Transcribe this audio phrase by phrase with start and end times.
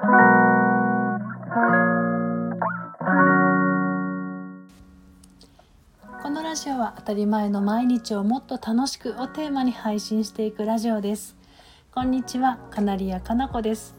[0.00, 0.06] こ
[6.30, 11.36] のラジオは当たり前の毎日をもっと楽しくをテーマに配信していくラジオです。
[11.92, 13.94] こんにちはカナリアかなこです。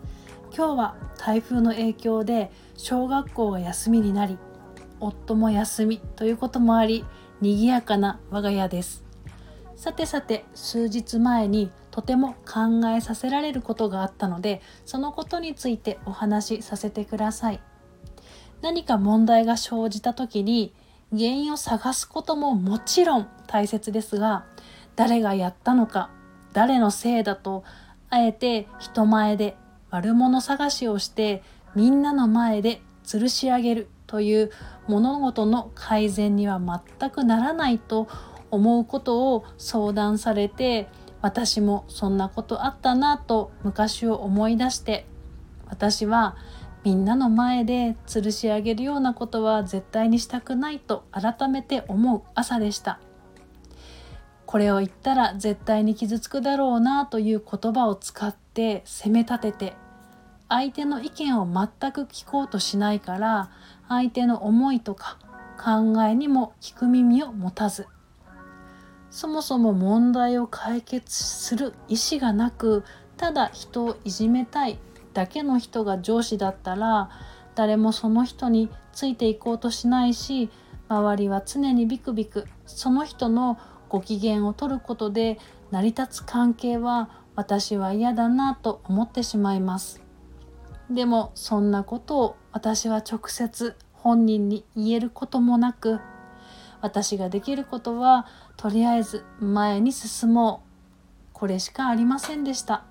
[0.57, 4.39] 今日は台風の影響で小学校が休みになり
[4.99, 7.05] 夫も休みということもあり
[7.41, 9.03] 賑やかな我が家です。
[9.75, 17.61] さてさて数日前にとても考えさせられることがあったのでそのことについてお話しさせてください。
[18.61, 20.73] 何か問題が生じた時に
[21.11, 24.45] 原因を探すことももちろん大切ですが
[24.95, 26.09] 誰がやったのか
[26.53, 27.63] 誰のせいだと
[28.09, 29.57] あえて人前で
[29.89, 31.43] 悪者探しをして
[31.75, 34.51] みんなの前で吊るし上げるという
[34.87, 38.07] 物事の改善には全くならないと
[38.51, 40.87] 思うことを相談されて
[41.21, 45.05] 私もそんなことあったなと昔を思い出して
[45.67, 46.35] 私は
[46.83, 52.99] みんなの前で吊るし上げるようなことは絶対にしたくないと改めて思う朝でした。
[54.47, 59.73] これを言ったら絶対に傷つくだろうなという言葉を使って責め立てて
[60.49, 63.49] 相手の意見を全く聞こうとしないから
[63.87, 65.17] 相手の思いとか
[65.57, 67.87] 考えにも聞く耳を持たず。
[69.11, 72.83] そもそも問題を解決する意思がなく
[73.17, 74.79] ただ人をいじめたい
[75.13, 77.09] だけの人が上司だったら
[77.53, 80.49] 誰もその人についていこうとしないし
[80.87, 85.37] 周りは常にビクビクその人のご機嫌を取ることで
[85.71, 90.01] 成り立つ関係は私は嫌だなと思ってしまいます。
[90.89, 95.99] でもそんなことを私は直接本人に言えることもなく
[96.81, 100.71] 私ができることはとりあえず前に進もう。
[101.33, 102.83] これしかありませんでした。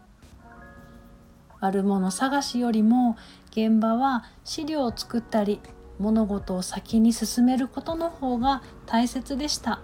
[1.60, 3.16] 悪者探しよりも
[3.50, 5.61] 現場は資料を作ったり
[5.98, 9.80] 物事を先に進めることの方が大切でした。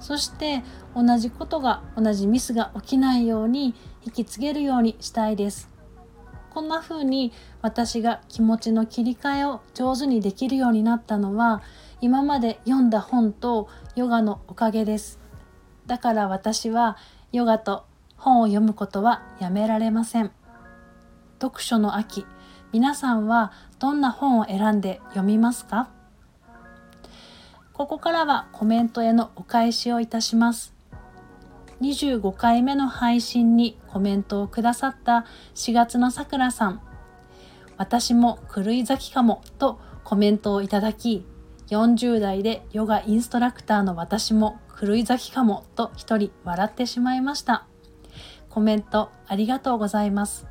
[0.00, 0.62] そして
[0.94, 3.74] 同じことが同じミスが起きないように
[4.04, 5.68] 引き継げるようにしたいです。
[6.50, 11.62] こんな風に私が気持ちの切り替えを上手にできるようになったのは
[12.00, 15.18] 今まで読んだ本とヨガのおかげです。
[15.86, 16.96] だから私は
[17.32, 17.84] ヨガと
[18.16, 20.30] 本を読むことはやめられません。
[21.40, 22.26] 読書の秋
[22.72, 25.90] 皆さんはどんな本を選んで読みますか？
[27.72, 30.72] ここからはコメントへのお返しをいたします。
[31.80, 36.80] 25回目の配信にコメントをくださった4月のさくらさん。
[37.76, 41.26] 私も狂い咲きかもとコメントをいただき
[41.68, 47.66] 40代でヨガインストラクターの私も狂い咲きかもと一人笑ってしまいました。
[48.50, 50.46] コメントありがとうございます。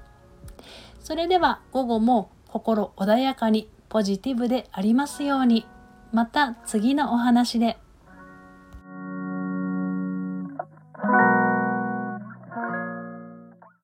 [0.99, 5.65] それでは午後も心穏やかにポジティブでありますように。
[6.11, 7.77] また次のお話で。